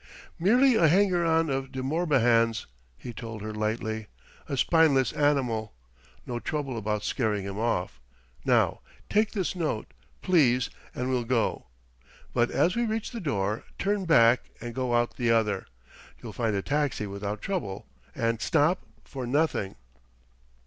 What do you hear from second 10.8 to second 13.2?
and we'll go. But as we reach